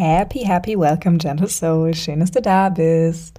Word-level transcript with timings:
Happy, 0.00 0.46
happy 0.46 0.78
welcome, 0.78 1.18
Gentle 1.18 1.46
Soul. 1.46 1.92
Schön, 1.92 2.20
dass 2.20 2.30
du 2.30 2.40
da 2.40 2.70
bist. 2.70 3.38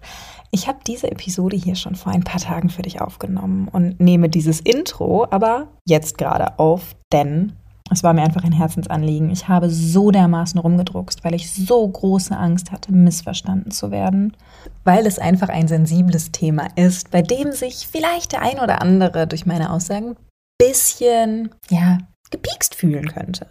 Ich 0.51 0.67
habe 0.67 0.77
diese 0.85 1.11
Episode 1.11 1.57
hier 1.57 1.73
schon 1.73 1.95
vor 1.95 2.11
ein 2.11 2.23
paar 2.23 2.39
Tagen 2.39 2.69
für 2.69 2.83
dich 2.83 3.01
aufgenommen 3.01 3.67
und 3.67 3.99
nehme 3.99 4.29
dieses 4.29 4.59
Intro 4.59 5.25
aber 5.31 5.69
jetzt 5.87 6.19
gerade 6.19 6.59
auf, 6.59 6.95
denn 7.11 7.53
es 7.89 8.03
war 8.03 8.13
mir 8.13 8.21
einfach 8.21 8.43
ein 8.43 8.51
Herzensanliegen. 8.51 9.31
Ich 9.31 9.47
habe 9.47 9.71
so 9.71 10.11
dermaßen 10.11 10.59
rumgedruckst, 10.59 11.23
weil 11.23 11.33
ich 11.33 11.51
so 11.51 11.87
große 11.87 12.37
Angst 12.37 12.71
hatte, 12.71 12.91
missverstanden 12.91 13.71
zu 13.71 13.89
werden, 13.89 14.37
weil 14.83 15.07
es 15.07 15.17
einfach 15.17 15.49
ein 15.49 15.67
sensibles 15.67 16.31
Thema 16.31 16.67
ist, 16.75 17.09
bei 17.09 17.23
dem 17.23 17.53
sich 17.53 17.87
vielleicht 17.91 18.33
der 18.33 18.43
ein 18.43 18.59
oder 18.59 18.83
andere 18.83 19.25
durch 19.25 19.47
meine 19.47 19.73
Aussagen 19.73 20.09
ein 20.11 20.15
bisschen, 20.59 21.55
ja, 21.71 21.97
gepiekst 22.29 22.75
fühlen 22.75 23.07
könnte. 23.07 23.47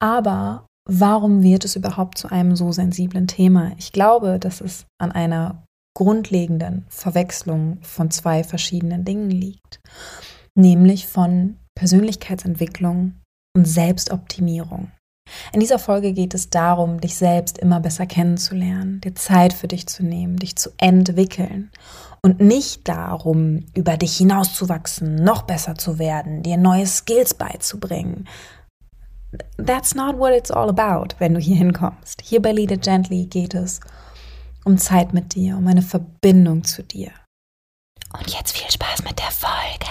Aber 0.00 0.66
warum 0.88 1.42
wird 1.42 1.64
es 1.64 1.76
überhaupt 1.76 2.18
zu 2.18 2.30
einem 2.30 2.56
so 2.56 2.72
sensiblen 2.72 3.26
Thema? 3.26 3.72
Ich 3.78 3.92
glaube, 3.92 4.38
dass 4.38 4.60
es 4.60 4.86
an 4.98 5.12
einer 5.12 5.64
grundlegenden 5.96 6.84
Verwechslung 6.88 7.78
von 7.82 8.10
zwei 8.10 8.42
verschiedenen 8.44 9.04
Dingen 9.04 9.30
liegt, 9.30 9.80
nämlich 10.54 11.06
von 11.06 11.56
Persönlichkeitsentwicklung 11.76 13.14
und 13.56 13.64
Selbstoptimierung. 13.66 14.90
In 15.52 15.60
dieser 15.60 15.78
Folge 15.78 16.12
geht 16.12 16.34
es 16.34 16.50
darum, 16.50 17.00
dich 17.00 17.14
selbst 17.14 17.58
immer 17.58 17.80
besser 17.80 18.06
kennenzulernen, 18.06 19.00
dir 19.00 19.14
Zeit 19.14 19.52
für 19.52 19.68
dich 19.68 19.86
zu 19.86 20.04
nehmen, 20.04 20.36
dich 20.36 20.56
zu 20.56 20.70
entwickeln 20.76 21.70
und 22.22 22.40
nicht 22.40 22.88
darum, 22.88 23.64
über 23.74 23.96
dich 23.96 24.16
hinauszuwachsen, 24.16 25.16
noch 25.16 25.42
besser 25.42 25.76
zu 25.76 25.98
werden, 25.98 26.42
dir 26.42 26.56
neue 26.56 26.86
Skills 26.86 27.34
beizubringen. 27.34 28.26
That's 29.56 29.94
not 29.94 30.18
what 30.18 30.32
it's 30.32 30.50
all 30.50 30.68
about, 30.68 31.14
wenn 31.18 31.34
du 31.34 31.40
hier 31.40 31.56
hinkommst. 31.56 32.22
Hier 32.22 32.40
bei 32.40 32.52
Lead 32.52 32.70
It 32.70 32.82
Gently 32.82 33.26
geht 33.26 33.54
es 33.54 33.80
um 34.64 34.78
Zeit 34.78 35.12
mit 35.12 35.34
dir, 35.34 35.56
um 35.56 35.66
eine 35.66 35.82
Verbindung 35.82 36.64
zu 36.64 36.82
dir. 36.82 37.10
Und 38.12 38.30
jetzt 38.30 38.56
viel 38.56 38.70
Spaß 38.70 39.04
mit 39.04 39.18
der 39.18 39.30
Folge. 39.30 39.90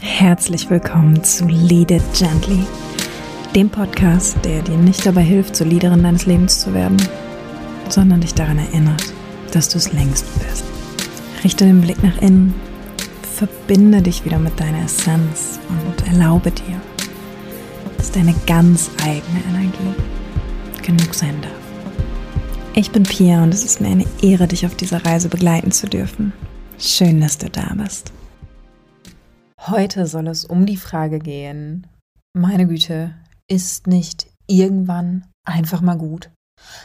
Herzlich 0.00 0.68
willkommen 0.68 1.22
zu 1.22 1.46
Lead 1.46 1.90
It 1.90 2.02
Gently, 2.12 2.64
dem 3.54 3.70
Podcast, 3.70 4.36
der 4.44 4.62
dir 4.62 4.76
nicht 4.76 5.06
dabei 5.06 5.22
hilft, 5.22 5.56
zur 5.56 5.66
Leaderin 5.66 6.02
deines 6.02 6.26
Lebens 6.26 6.60
zu 6.60 6.74
werden, 6.74 6.96
sondern 7.88 8.20
dich 8.20 8.34
daran 8.34 8.58
erinnert, 8.58 9.12
dass 9.52 9.68
du 9.68 9.78
es 9.78 9.92
längst 9.92 10.26
bist. 10.40 10.64
Richte 11.42 11.64
den 11.64 11.80
Blick 11.80 12.02
nach 12.02 12.20
innen, 12.20 12.54
verbinde 13.22 14.02
dich 14.02 14.24
wieder 14.24 14.38
mit 14.38 14.58
deiner 14.58 14.84
Essenz 14.84 15.60
und 15.68 16.06
erlaube 16.06 16.50
dir, 16.50 16.80
deine 18.14 18.34
ganz 18.46 18.90
eigene 19.02 19.42
Energie 19.48 19.94
genug 20.82 21.14
sein 21.14 21.40
darf. 21.42 21.52
Ich 22.74 22.92
bin 22.92 23.02
Pia 23.02 23.42
und 23.42 23.52
es 23.52 23.64
ist 23.64 23.80
mir 23.80 23.88
eine 23.88 24.06
Ehre, 24.22 24.46
dich 24.46 24.66
auf 24.66 24.76
dieser 24.76 25.04
Reise 25.04 25.28
begleiten 25.28 25.72
zu 25.72 25.88
dürfen. 25.88 26.32
Schön, 26.78 27.20
dass 27.20 27.38
du 27.38 27.50
da 27.50 27.74
bist. 27.74 28.12
Heute 29.60 30.06
soll 30.06 30.28
es 30.28 30.44
um 30.44 30.66
die 30.66 30.76
Frage 30.76 31.18
gehen, 31.18 31.86
meine 32.36 32.66
Güte, 32.66 33.14
ist 33.48 33.86
nicht 33.86 34.26
irgendwann 34.46 35.26
einfach 35.44 35.80
mal 35.80 35.96
gut? 35.96 36.30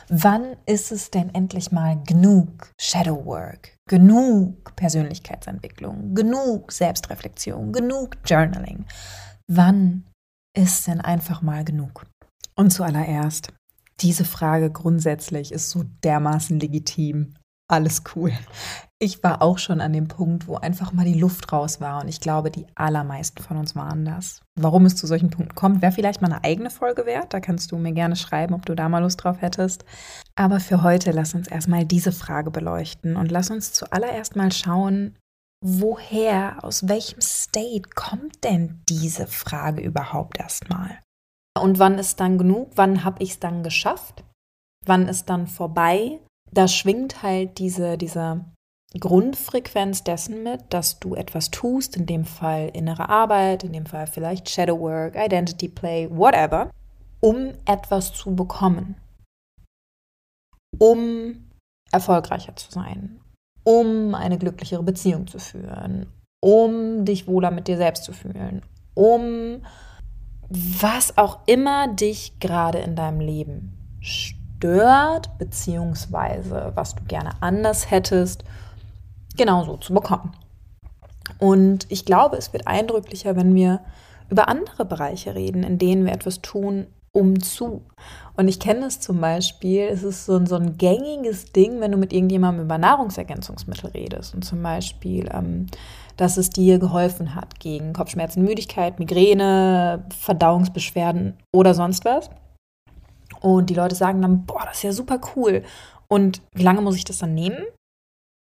Wann 0.10 0.56
ist 0.66 0.92
es 0.92 1.12
denn 1.12 1.34
endlich 1.34 1.72
mal 1.72 2.02
genug 2.06 2.72
Shadow 2.80 3.26
Work, 3.26 3.76
genug 3.88 4.76
Persönlichkeitsentwicklung, 4.76 6.16
genug 6.16 6.72
Selbstreflexion, 6.72 7.72
genug 7.72 8.18
Journaling? 8.26 8.86
Wann 9.48 10.04
ist 10.60 10.88
denn 10.88 11.00
einfach 11.00 11.42
mal 11.42 11.64
genug? 11.64 12.06
Und 12.56 12.72
zuallererst, 12.72 13.54
diese 14.02 14.26
Frage 14.26 14.70
grundsätzlich 14.70 15.54
ist 15.54 15.70
so 15.70 15.86
dermaßen 16.04 16.60
legitim. 16.60 17.34
Alles 17.70 18.04
cool. 18.16 18.34
Ich 19.00 19.24
war 19.24 19.42
auch 19.42 19.58
schon 19.58 19.80
an 19.80 19.94
dem 19.94 20.10
Punkt, 20.10 20.48
wo 20.48 20.56
einfach 20.56 20.92
mal 20.92 21.06
die 21.06 21.18
Luft 21.18 21.54
raus 21.54 21.80
war 21.80 22.02
und 22.02 22.10
ich 22.10 22.20
glaube, 22.20 22.52
die 22.52 22.66
allermeisten 22.76 23.42
von 23.42 23.56
uns 23.56 23.74
waren 23.76 24.04
das. 24.04 24.42
Warum 24.56 24.86
es 24.86 24.98
zu 24.98 25.08
solchen 25.08 25.30
Punkten 25.30 25.56
kommt, 25.56 25.82
wäre 25.82 25.94
vielleicht 25.94 26.22
mal 26.22 26.34
eine 26.34 26.44
eigene 26.44 26.70
Folge 26.70 27.06
wert. 27.06 27.34
Da 27.34 27.40
kannst 27.40 27.72
du 27.72 27.78
mir 27.78 27.94
gerne 27.94 28.18
schreiben, 28.18 28.54
ob 28.54 28.66
du 28.66 28.76
da 28.76 28.90
mal 28.90 29.02
Lust 29.02 29.24
drauf 29.24 29.42
hättest. 29.42 29.86
Aber 30.36 30.60
für 30.60 30.84
heute 30.84 31.12
lass 31.12 31.36
uns 31.36 31.48
erstmal 31.48 31.86
diese 31.86 32.12
Frage 32.12 32.52
beleuchten 32.52 33.16
und 33.16 33.32
lass 33.32 33.50
uns 33.50 33.72
zuallererst 33.72 34.36
mal 34.36 34.52
schauen, 34.52 35.16
woher, 35.62 36.64
aus 36.64 36.88
welchem 36.88 37.22
State 37.22 37.90
kommt 37.96 38.44
denn 38.44 38.82
diese 38.88 39.28
Frage 39.28 39.82
überhaupt 39.82 40.40
erstmal? 40.40 41.00
Und 41.60 41.80
wann 41.80 41.98
ist 41.98 42.20
dann 42.20 42.38
genug? 42.38 42.72
Wann 42.76 43.04
habe 43.04 43.22
ich 43.22 43.32
es 43.32 43.40
dann 43.40 43.64
geschafft? 43.64 44.24
Wann 44.86 45.08
ist 45.08 45.30
dann 45.30 45.48
vorbei? 45.48 46.20
Da 46.52 46.68
schwingt 46.68 47.22
halt 47.22 47.60
diese, 47.60 47.98
diese 47.98 48.46
Grundfrequenz 48.98 50.04
dessen 50.04 50.44
mit, 50.44 50.74
dass 50.74 51.00
du 51.00 51.14
etwas 51.14 51.52
tust, 51.52 51.96
in 51.96 52.06
dem 52.06 52.26
Fall 52.26 52.70
innere 52.74 53.10
Arbeit, 53.10 53.64
in 53.64 53.74
dem 53.74 53.86
Fall 53.86 54.08
vielleicht 54.08 54.50
Shadow 54.50 54.80
Work, 54.80 55.16
Identity 55.16 55.68
Play, 55.68 56.10
whatever, 56.10 56.72
um 57.20 57.54
etwas 57.66 58.14
zu 58.14 58.36
bekommen. 58.36 58.96
Um 60.80 61.50
erfolgreicher 61.92 62.56
zu 62.56 62.72
sein, 62.72 63.20
um 63.64 64.16
eine 64.16 64.38
glücklichere 64.38 64.84
Beziehung 64.84 65.28
zu 65.28 65.40
führen, 65.40 66.08
um 66.42 67.06
dich 67.06 67.28
wohler 67.28 67.52
mit 67.52 67.68
dir 67.68 67.78
selbst 67.78 68.04
zu 68.04 68.14
fühlen, 68.14 68.62
um 68.94 69.62
was 70.50 71.18
auch 71.18 71.40
immer 71.46 71.88
dich 71.88 72.40
gerade 72.40 72.80
in 72.80 72.96
deinem 72.96 73.20
Leben 73.20 73.78
stört, 74.02 75.38
beziehungsweise 75.38 76.72
was 76.76 76.96
du 76.96 77.04
gerne 77.04 77.32
anders 77.42 77.92
hättest, 77.92 78.44
genauso 79.38 79.78
zu 79.78 79.94
bekommen. 79.94 80.32
Und 81.38 81.86
ich 81.90 82.06
glaube, 82.06 82.38
es 82.38 82.52
wird 82.52 82.68
eindrücklicher, 82.68 83.36
wenn 83.36 83.54
wir 83.54 83.82
über 84.30 84.50
andere 84.50 84.86
Bereiche 84.86 85.36
reden, 85.36 85.64
in 85.64 85.78
denen 85.78 86.06
wir 86.06 86.14
etwas 86.14 86.42
tun, 86.42 86.88
um 87.12 87.40
zu. 87.42 87.84
Und 88.36 88.48
ich 88.48 88.60
kenne 88.60 88.86
es 88.86 89.00
zum 89.00 89.20
Beispiel, 89.20 89.82
es 89.84 90.04
ist 90.04 90.26
so 90.26 90.36
ein, 90.36 90.46
so 90.46 90.56
ein 90.56 90.78
gängiges 90.78 91.52
Ding, 91.52 91.82
wenn 91.82 91.92
du 91.92 91.98
mit 91.98 92.14
irgendjemandem 92.14 92.66
über 92.66 92.78
Nahrungsergänzungsmittel 92.78 93.90
redest. 93.92 94.34
Und 94.34 94.46
zum 94.46 94.64
Beispiel, 94.64 95.30
ähm, 95.34 95.68
dass 96.18 96.38
es 96.38 96.50
dir 96.50 96.80
geholfen 96.80 97.36
hat 97.36 97.60
gegen 97.60 97.94
Kopfschmerzen, 97.94 98.44
Müdigkeit, 98.44 99.00
Migräne, 99.00 100.06
Verdauungsbeschwerden 100.20 101.38
oder 101.54 101.74
sonst 101.74 102.06
was. 102.06 102.30
Und 103.42 103.70
die 103.70 103.76
Leute 103.76 103.96
sagen 103.96 104.22
dann, 104.22 104.46
boah, 104.46 104.64
das 104.66 104.78
ist 104.78 104.84
ja 104.84 104.92
super 104.92 105.20
cool. 105.36 105.64
Und 106.08 106.42
wie 106.54 106.64
lange 106.64 106.82
muss 106.82 106.96
ich 106.96 107.06
das 107.06 107.20
dann 107.20 107.34
nehmen? 107.34 107.64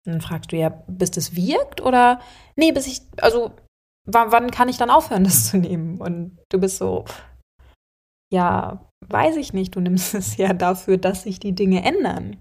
Und 0.06 0.12
dann 0.12 0.20
fragst 0.20 0.52
du 0.52 0.56
ja, 0.56 0.68
bis 0.86 1.10
das 1.10 1.34
wirkt 1.34 1.80
oder 1.80 2.20
nee, 2.56 2.72
bis 2.72 2.86
ich, 2.86 3.00
also 3.20 3.52
wann 4.06 4.50
kann 4.50 4.68
ich 4.68 4.76
dann 4.76 4.90
aufhören, 4.90 5.24
das 5.24 5.50
zu 5.50 5.56
nehmen? 5.56 6.00
Und 6.00 6.38
du 6.50 6.58
bist 6.58 6.76
so, 6.76 7.04
ja, 8.34 8.80
weiß 9.08 9.36
ich 9.36 9.52
nicht, 9.52 9.74
du 9.76 9.80
nimmst 9.80 10.14
es 10.14 10.36
ja 10.36 10.52
dafür, 10.52 10.98
dass 10.98 11.22
sich 11.22 11.40
die 11.40 11.54
Dinge 11.54 11.84
ändern. 11.84 12.36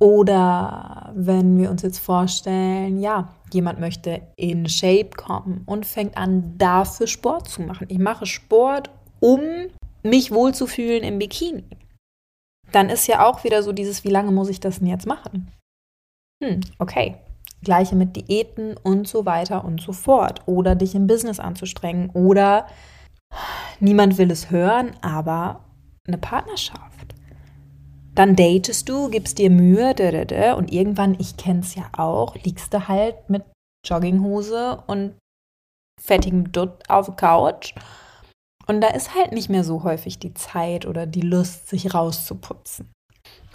Oder 0.00 1.12
wenn 1.14 1.56
wir 1.56 1.70
uns 1.70 1.82
jetzt 1.82 2.00
vorstellen, 2.00 3.00
ja, 3.00 3.32
jemand 3.52 3.78
möchte 3.78 4.22
in 4.36 4.68
Shape 4.68 5.10
kommen 5.16 5.62
und 5.66 5.86
fängt 5.86 6.16
an, 6.16 6.58
dafür 6.58 7.06
Sport 7.06 7.48
zu 7.48 7.62
machen. 7.62 7.86
Ich 7.88 7.98
mache 7.98 8.26
Sport, 8.26 8.90
um 9.20 9.40
mich 10.02 10.32
wohlzufühlen 10.32 11.04
im 11.04 11.18
Bikini. 11.18 11.64
Dann 12.72 12.90
ist 12.90 13.06
ja 13.06 13.24
auch 13.24 13.44
wieder 13.44 13.62
so 13.62 13.72
dieses, 13.72 14.02
wie 14.02 14.10
lange 14.10 14.32
muss 14.32 14.48
ich 14.48 14.58
das 14.58 14.80
denn 14.80 14.88
jetzt 14.88 15.06
machen? 15.06 15.52
Hm, 16.42 16.60
okay. 16.78 17.16
Gleiche 17.62 17.94
mit 17.94 18.16
Diäten 18.16 18.76
und 18.82 19.06
so 19.06 19.24
weiter 19.24 19.64
und 19.64 19.80
so 19.80 19.92
fort. 19.92 20.40
Oder 20.46 20.74
dich 20.74 20.94
im 20.94 21.06
Business 21.06 21.38
anzustrengen. 21.38 22.10
Oder 22.10 22.66
niemand 23.80 24.18
will 24.18 24.30
es 24.30 24.50
hören, 24.50 24.92
aber 25.02 25.64
eine 26.06 26.18
Partnerschaft 26.18 26.94
dann 28.14 28.36
datest 28.36 28.88
du, 28.88 29.08
gibst 29.08 29.38
dir 29.38 29.50
Mühe, 29.50 29.94
und 30.56 30.72
irgendwann, 30.72 31.16
ich 31.18 31.36
kenn's 31.36 31.74
ja 31.74 31.88
auch, 31.96 32.36
liegst 32.36 32.72
du 32.72 32.86
halt 32.88 33.28
mit 33.28 33.42
Jogginghose 33.84 34.82
und 34.86 35.14
fettigem 36.00 36.52
Dutt 36.52 36.88
auf 36.88 37.06
der 37.06 37.16
Couch. 37.16 37.74
Und 38.66 38.80
da 38.80 38.88
ist 38.88 39.14
halt 39.14 39.32
nicht 39.32 39.50
mehr 39.50 39.64
so 39.64 39.82
häufig 39.82 40.18
die 40.18 40.32
Zeit 40.32 40.86
oder 40.86 41.06
die 41.06 41.20
Lust, 41.20 41.68
sich 41.68 41.92
rauszuputzen. 41.92 42.90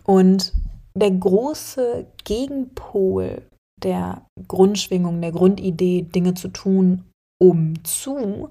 Und 0.03 0.53
der 0.93 1.11
große 1.11 2.05
Gegenpol 2.23 3.47
der 3.81 4.25
Grundschwingung, 4.47 5.21
der 5.21 5.31
Grundidee, 5.31 6.01
Dinge 6.01 6.33
zu 6.33 6.49
tun, 6.49 7.05
um 7.41 7.81
zu, 7.85 8.49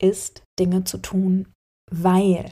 ist 0.00 0.42
Dinge 0.58 0.84
zu 0.84 0.98
tun, 0.98 1.52
weil 1.90 2.50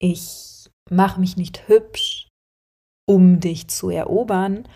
ich 0.00 0.68
mach 0.90 1.16
mich 1.16 1.36
nicht 1.36 1.68
hübsch, 1.68 2.28
um 3.08 3.40
dich 3.40 3.68
zu 3.68 3.90
erobern. 3.90 4.68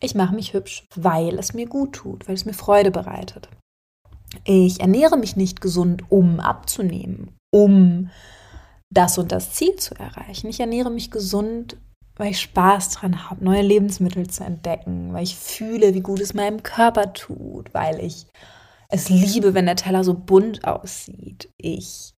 Ich 0.00 0.14
mache 0.14 0.34
mich 0.34 0.52
hübsch, 0.52 0.84
weil 0.94 1.38
es 1.38 1.54
mir 1.54 1.66
gut 1.66 1.94
tut, 1.94 2.28
weil 2.28 2.34
es 2.34 2.44
mir 2.44 2.54
Freude 2.54 2.90
bereitet. 2.90 3.48
Ich 4.44 4.80
ernähre 4.80 5.16
mich 5.16 5.36
nicht 5.36 5.60
gesund, 5.60 6.04
um 6.10 6.38
abzunehmen, 6.38 7.36
um 7.52 8.10
das 8.90 9.18
und 9.18 9.32
das 9.32 9.52
Ziel 9.52 9.76
zu 9.76 9.94
erreichen. 9.94 10.48
Ich 10.48 10.60
ernähre 10.60 10.90
mich 10.90 11.10
gesund, 11.10 11.76
weil 12.16 12.32
ich 12.32 12.40
Spaß 12.40 12.90
dran 12.90 13.28
habe, 13.28 13.44
neue 13.44 13.62
Lebensmittel 13.62 14.28
zu 14.28 14.44
entdecken, 14.44 15.12
weil 15.12 15.22
ich 15.22 15.36
fühle, 15.36 15.94
wie 15.94 16.00
gut 16.00 16.20
es 16.20 16.34
meinem 16.34 16.62
Körper 16.62 17.12
tut, 17.12 17.72
weil 17.72 18.00
ich 18.00 18.26
es 18.90 19.08
liebe, 19.08 19.54
wenn 19.54 19.66
der 19.66 19.76
Teller 19.76 20.04
so 20.04 20.14
bunt 20.14 20.64
aussieht. 20.64 21.52
Ich, 21.58 22.14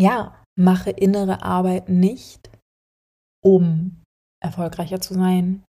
ja, 0.00 0.40
mache 0.58 0.90
innere 0.90 1.42
Arbeit 1.42 1.88
nicht, 1.88 2.50
um 3.44 4.02
erfolgreicher 4.42 5.00
zu 5.00 5.14
sein, 5.14 5.64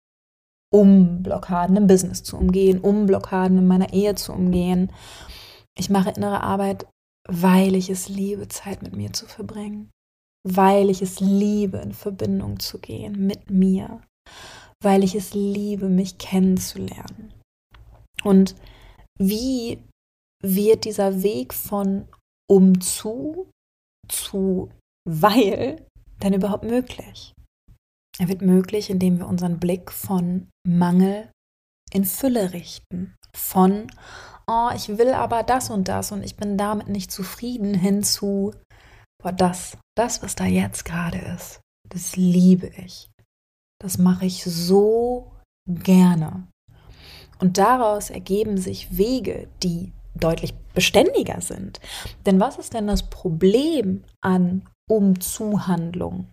um 0.71 1.23
Blockaden 1.23 1.75
im 1.77 1.87
Business 1.87 2.23
zu 2.23 2.37
umgehen, 2.37 2.79
um 2.79 3.05
Blockaden 3.05 3.57
in 3.57 3.67
meiner 3.67 3.93
Ehe 3.93 4.15
zu 4.15 4.33
umgehen. 4.33 4.91
Ich 5.77 5.89
mache 5.89 6.11
innere 6.11 6.41
Arbeit, 6.41 6.87
weil 7.27 7.75
ich 7.75 7.89
es 7.89 8.09
liebe, 8.09 8.47
Zeit 8.47 8.81
mit 8.81 8.95
mir 8.95 9.13
zu 9.13 9.25
verbringen, 9.25 9.89
weil 10.47 10.89
ich 10.89 11.01
es 11.01 11.19
liebe, 11.19 11.77
in 11.77 11.93
Verbindung 11.93 12.59
zu 12.59 12.79
gehen 12.79 13.25
mit 13.25 13.49
mir, 13.49 14.01
weil 14.83 15.03
ich 15.03 15.15
es 15.15 15.33
liebe, 15.33 15.89
mich 15.89 16.17
kennenzulernen. 16.17 17.33
Und 18.23 18.55
wie 19.21 19.83
wird 20.41 20.85
dieser 20.85 21.21
Weg 21.21 21.53
von 21.53 22.07
um 22.49 22.81
zu 22.81 23.49
zu 24.07 24.71
weil 25.07 25.85
denn 26.21 26.33
überhaupt 26.33 26.63
möglich? 26.63 27.33
Er 28.17 28.27
wird 28.27 28.41
möglich, 28.41 28.89
indem 28.89 29.17
wir 29.17 29.27
unseren 29.27 29.59
Blick 29.59 29.91
von 29.91 30.49
Mangel 30.67 31.31
in 31.91 32.05
Fülle 32.05 32.53
richten, 32.53 33.15
von 33.35 33.91
oh, 34.47 34.69
ich 34.75 34.97
will 34.97 35.13
aber 35.13 35.43
das 35.43 35.69
und 35.69 35.87
das 35.87 36.11
und 36.11 36.23
ich 36.23 36.35
bin 36.35 36.57
damit 36.57 36.89
nicht 36.89 37.11
zufrieden, 37.11 37.73
hin 37.73 38.03
zu 38.03 38.53
boah, 39.21 39.31
das, 39.31 39.77
das, 39.95 40.21
was 40.23 40.35
da 40.35 40.45
jetzt 40.45 40.85
gerade 40.85 41.19
ist, 41.19 41.61
das 41.87 42.15
liebe 42.15 42.67
ich. 42.67 43.09
Das 43.81 43.97
mache 43.97 44.25
ich 44.25 44.43
so 44.43 45.33
gerne. 45.67 46.47
Und 47.39 47.57
daraus 47.57 48.09
ergeben 48.09 48.57
sich 48.57 48.97
Wege, 48.97 49.47
die 49.63 49.91
deutlich 50.15 50.53
beständiger 50.73 51.41
sind. 51.41 51.79
Denn 52.25 52.39
was 52.39 52.57
ist 52.57 52.73
denn 52.73 52.87
das 52.87 53.09
Problem 53.09 54.03
an 54.21 54.67
Umzuhandlung? 54.89 56.27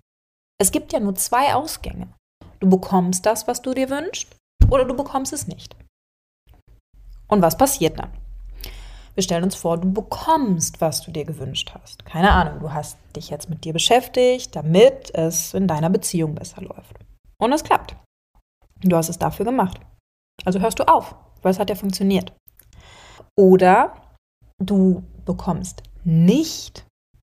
Es 0.58 0.72
gibt 0.72 0.92
ja 0.92 1.00
nur 1.00 1.14
zwei 1.14 1.54
Ausgänge. 1.54 2.08
Du 2.60 2.68
bekommst 2.68 3.26
das, 3.26 3.46
was 3.46 3.62
du 3.62 3.74
dir 3.74 3.90
wünschst, 3.90 4.34
oder 4.70 4.84
du 4.84 4.94
bekommst 4.94 5.32
es 5.32 5.46
nicht. 5.46 5.76
Und 7.28 7.42
was 7.42 7.56
passiert 7.56 7.98
dann? 7.98 8.10
Wir 9.14 9.22
stellen 9.22 9.44
uns 9.44 9.54
vor, 9.54 9.78
du 9.78 9.90
bekommst, 9.92 10.80
was 10.80 11.02
du 11.02 11.10
dir 11.10 11.24
gewünscht 11.24 11.72
hast. 11.74 12.04
Keine 12.04 12.32
Ahnung, 12.32 12.60
du 12.60 12.72
hast 12.72 12.98
dich 13.14 13.30
jetzt 13.30 13.48
mit 13.48 13.64
dir 13.64 13.72
beschäftigt, 13.72 14.54
damit 14.54 15.14
es 15.14 15.54
in 15.54 15.66
deiner 15.66 15.88
Beziehung 15.88 16.34
besser 16.34 16.62
läuft. 16.62 16.96
Und 17.38 17.52
es 17.52 17.64
klappt. 17.64 17.96
Du 18.82 18.94
hast 18.96 19.08
es 19.08 19.18
dafür 19.18 19.46
gemacht. 19.46 19.80
Also 20.44 20.60
hörst 20.60 20.78
du 20.78 20.88
auf, 20.88 21.14
weil 21.42 21.52
es 21.52 21.58
hat 21.58 21.70
ja 21.70 21.76
funktioniert. 21.76 22.32
Oder 23.36 23.94
du 24.58 25.02
bekommst 25.24 25.82
nicht, 26.04 26.86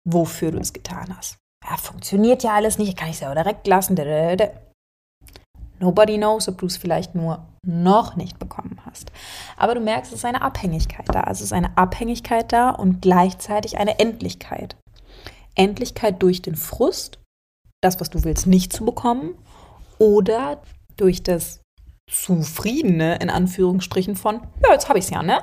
wofür 0.08 0.52
du 0.52 0.60
es 0.60 0.74
getan 0.74 1.16
hast. 1.16 1.38
Ja, 1.70 1.78
funktioniert 1.78 2.44
ja 2.44 2.56
alles 2.56 2.78
nicht, 2.78 2.98
kann 2.98 3.10
ich 3.10 3.16
es 3.16 3.22
ja 3.22 3.34
direkt 3.34 3.68
lassen. 3.68 3.96
Nobody 5.80 6.18
knows, 6.18 6.48
ob 6.48 6.60
du 6.60 6.68
es 6.68 6.78
vielleicht 6.78 7.16
nur 7.16 7.48
noch 7.66 8.16
nicht 8.16 8.40
bekommen 8.40 8.80
hast. 8.86 9.12
Aber 9.58 9.76
du 9.76 9.82
merkst, 9.82 10.12
es 10.12 10.20
ist 10.20 10.26
eine 10.26 10.42
Abhängigkeit 10.42 11.08
da. 11.10 11.26
Es 11.30 11.42
ist 11.42 11.54
eine 11.54 11.78
Abhängigkeit 11.78 12.52
da 12.52 12.70
und 12.70 13.02
gleichzeitig 13.02 13.78
eine 13.78 14.00
Endlichkeit. 14.00 14.76
Endlichkeit 15.56 16.22
durch 16.22 16.42
den 16.42 16.56
Frust, 16.56 17.20
das, 17.82 18.00
was 18.00 18.10
du 18.10 18.24
willst, 18.24 18.48
nicht 18.48 18.74
zu 18.74 18.86
bekommen, 18.86 19.36
oder 19.98 20.62
durch 20.98 21.24
das 21.24 21.61
Zufriedene, 22.12 23.16
in 23.16 23.30
Anführungsstrichen, 23.30 24.16
von, 24.16 24.42
ja, 24.64 24.74
jetzt 24.74 24.90
habe 24.90 25.00
ich 25.00 25.06
es 25.06 25.12
ja, 25.12 25.24
ne? 25.24 25.42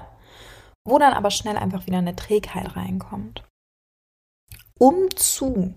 Wo 0.86 0.98
dann 0.98 1.14
aber 1.14 1.30
schnell 1.30 1.56
einfach 1.56 1.86
wieder 1.86 1.98
eine 1.98 2.14
Trägheit 2.14 2.76
reinkommt. 2.76 3.42
Umzu 4.78 5.74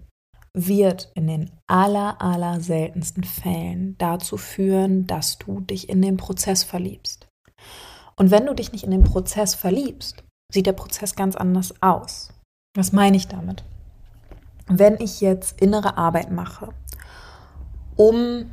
wird 0.53 1.11
in 1.15 1.27
den 1.27 1.51
aller, 1.67 2.21
aller 2.21 2.59
seltensten 2.59 3.23
Fällen 3.23 3.97
dazu 3.97 4.37
führen, 4.37 5.07
dass 5.07 5.37
du 5.37 5.61
dich 5.61 5.89
in 5.89 6.01
den 6.01 6.17
Prozess 6.17 6.63
verliebst. 6.63 7.27
Und 8.17 8.31
wenn 8.31 8.45
du 8.45 8.53
dich 8.53 8.71
nicht 8.73 8.83
in 8.83 8.91
den 8.91 9.03
Prozess 9.03 9.55
verliebst, 9.55 10.23
sieht 10.53 10.67
der 10.67 10.73
Prozess 10.73 11.15
ganz 11.15 11.35
anders 11.35 11.73
aus. 11.81 12.33
Was 12.75 12.91
meine 12.91 13.17
ich 13.17 13.27
damit? 13.27 13.63
Wenn 14.67 14.99
ich 14.99 15.21
jetzt 15.21 15.61
innere 15.61 15.97
Arbeit 15.97 16.31
mache, 16.31 16.73
um 17.95 18.51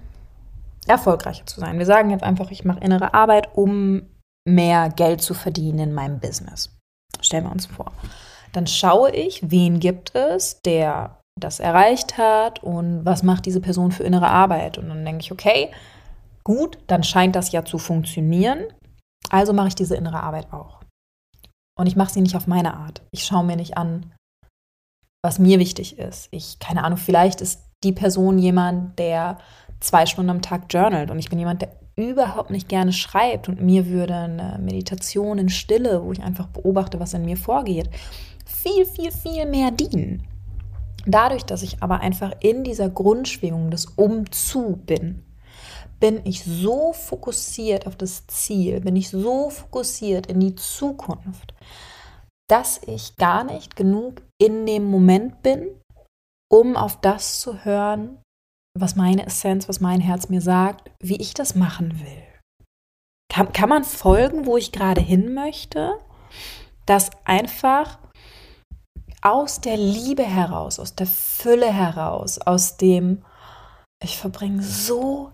erfolgreicher 0.88 1.46
zu 1.46 1.60
sein. 1.60 1.78
Wir 1.78 1.86
sagen 1.86 2.10
jetzt 2.10 2.22
einfach, 2.22 2.50
ich 2.50 2.64
mache 2.64 2.80
innere 2.80 3.14
Arbeit, 3.14 3.56
um 3.56 4.02
mehr 4.46 4.88
Geld 4.90 5.20
zu 5.20 5.34
verdienen 5.34 5.78
in 5.78 5.94
meinem 5.94 6.20
Business. 6.20 6.76
Stellen 7.20 7.44
wir 7.44 7.52
uns 7.52 7.66
vor. 7.66 7.92
Dann 8.52 8.66
schaue 8.66 9.10
ich, 9.10 9.50
wen 9.50 9.80
gibt 9.80 10.14
es, 10.14 10.62
der 10.62 11.18
das 11.38 11.60
erreicht 11.60 12.18
hat 12.18 12.62
und 12.62 13.04
was 13.04 13.22
macht 13.22 13.46
diese 13.46 13.60
Person 13.60 13.92
für 13.92 14.02
innere 14.02 14.28
Arbeit. 14.28 14.78
Und 14.78 14.88
dann 14.88 15.04
denke 15.04 15.22
ich, 15.22 15.32
okay, 15.32 15.70
gut, 16.44 16.78
dann 16.86 17.04
scheint 17.04 17.36
das 17.36 17.52
ja 17.52 17.64
zu 17.64 17.78
funktionieren. 17.78 18.64
Also 19.30 19.52
mache 19.52 19.68
ich 19.68 19.74
diese 19.74 19.96
innere 19.96 20.22
Arbeit 20.22 20.52
auch. 20.52 20.80
Und 21.78 21.86
ich 21.86 21.96
mache 21.96 22.12
sie 22.12 22.22
nicht 22.22 22.36
auf 22.36 22.46
meine 22.46 22.74
Art. 22.74 23.02
Ich 23.12 23.24
schaue 23.24 23.44
mir 23.44 23.56
nicht 23.56 23.76
an, 23.76 24.12
was 25.22 25.38
mir 25.38 25.58
wichtig 25.58 25.98
ist. 25.98 26.28
Ich, 26.32 26.58
keine 26.58 26.84
Ahnung, 26.84 26.98
vielleicht 26.98 27.40
ist 27.40 27.67
die 27.84 27.92
Person 27.92 28.38
jemand, 28.38 28.98
der 28.98 29.38
zwei 29.80 30.06
Stunden 30.06 30.30
am 30.30 30.42
Tag 30.42 30.64
journalt 30.70 31.10
und 31.10 31.18
ich 31.18 31.30
bin 31.30 31.38
jemand, 31.38 31.62
der 31.62 31.70
überhaupt 31.96 32.50
nicht 32.50 32.68
gerne 32.68 32.92
schreibt 32.92 33.48
und 33.48 33.60
mir 33.60 33.86
würde 33.86 34.14
eine 34.14 34.58
Meditation 34.62 35.38
in 35.38 35.48
Stille, 35.48 36.04
wo 36.04 36.12
ich 36.12 36.22
einfach 36.22 36.46
beobachte, 36.46 37.00
was 37.00 37.14
in 37.14 37.24
mir 37.24 37.36
vorgeht, 37.36 37.90
viel, 38.46 38.86
viel, 38.86 39.10
viel 39.10 39.46
mehr 39.46 39.70
dienen. 39.70 40.22
Dadurch, 41.06 41.44
dass 41.44 41.62
ich 41.62 41.82
aber 41.82 42.00
einfach 42.00 42.32
in 42.40 42.64
dieser 42.64 42.88
Grundschwingung 42.88 43.70
des 43.70 43.86
Umzu 43.86 44.78
bin, 44.84 45.24
bin 46.00 46.20
ich 46.24 46.44
so 46.44 46.92
fokussiert 46.92 47.86
auf 47.86 47.96
das 47.96 48.26
Ziel, 48.26 48.80
bin 48.80 48.94
ich 48.94 49.10
so 49.10 49.50
fokussiert 49.50 50.26
in 50.26 50.38
die 50.38 50.54
Zukunft, 50.54 51.54
dass 52.48 52.80
ich 52.86 53.16
gar 53.16 53.42
nicht 53.44 53.74
genug 53.74 54.22
in 54.38 54.66
dem 54.66 54.84
Moment 54.84 55.42
bin, 55.42 55.68
um 56.50 56.76
auf 56.76 57.00
das 57.00 57.40
zu 57.40 57.64
hören, 57.64 58.22
was 58.78 58.96
meine 58.96 59.26
Essenz, 59.26 59.68
was 59.68 59.80
mein 59.80 60.00
Herz 60.00 60.28
mir 60.28 60.40
sagt, 60.40 60.90
wie 61.00 61.16
ich 61.16 61.34
das 61.34 61.54
machen 61.54 62.00
will. 62.00 62.24
Kann, 63.30 63.52
kann 63.52 63.68
man 63.68 63.84
folgen, 63.84 64.46
wo 64.46 64.56
ich 64.56 64.72
gerade 64.72 65.00
hin 65.00 65.34
möchte? 65.34 65.98
Dass 66.86 67.10
einfach 67.24 67.98
aus 69.20 69.60
der 69.60 69.76
Liebe 69.76 70.24
heraus, 70.24 70.78
aus 70.78 70.94
der 70.94 71.06
Fülle 71.06 71.72
heraus, 71.72 72.38
aus 72.38 72.76
dem, 72.76 73.24
ich 74.02 74.16
verbringe 74.16 74.62
so 74.62 75.32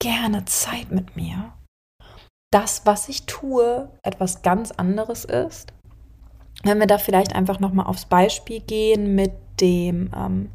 gerne 0.00 0.44
Zeit 0.44 0.90
mit 0.90 1.16
mir, 1.16 1.52
das, 2.52 2.84
was 2.84 3.08
ich 3.08 3.26
tue, 3.26 3.90
etwas 4.02 4.42
ganz 4.42 4.70
anderes 4.72 5.24
ist. 5.24 5.72
Wenn 6.62 6.78
wir 6.78 6.86
da 6.86 6.98
vielleicht 6.98 7.34
einfach 7.34 7.58
nochmal 7.58 7.86
aufs 7.86 8.04
Beispiel 8.04 8.60
gehen 8.60 9.14
mit 9.14 9.32
dem, 9.62 10.10
ähm, 10.14 10.50